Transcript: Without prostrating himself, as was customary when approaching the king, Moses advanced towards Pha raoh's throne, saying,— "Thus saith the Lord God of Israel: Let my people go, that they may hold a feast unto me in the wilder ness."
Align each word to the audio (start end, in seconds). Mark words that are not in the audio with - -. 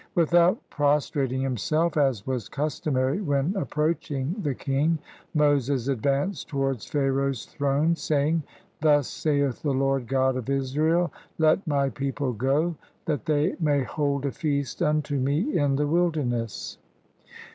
Without 0.15 0.57
prostrating 0.71 1.41
himself, 1.41 1.95
as 1.95 2.25
was 2.25 2.49
customary 2.49 3.21
when 3.21 3.55
approaching 3.55 4.33
the 4.41 4.55
king, 4.55 4.97
Moses 5.35 5.87
advanced 5.89 6.47
towards 6.47 6.87
Pha 6.87 6.97
raoh's 7.11 7.45
throne, 7.45 7.95
saying,— 7.95 8.41
"Thus 8.81 9.07
saith 9.07 9.61
the 9.61 9.69
Lord 9.75 10.07
God 10.07 10.37
of 10.37 10.49
Israel: 10.49 11.13
Let 11.37 11.67
my 11.67 11.89
people 11.89 12.33
go, 12.33 12.73
that 13.05 13.25
they 13.27 13.55
may 13.59 13.83
hold 13.83 14.25
a 14.25 14.31
feast 14.31 14.81
unto 14.81 15.19
me 15.19 15.55
in 15.55 15.75
the 15.75 15.85
wilder 15.85 16.25
ness." 16.25 16.79